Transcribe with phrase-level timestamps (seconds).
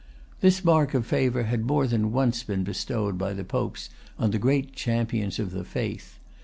[0.39, 4.39] This mark of favor had more than once been bestowed by the Popes on the
[4.39, 6.17] great champions of the faith.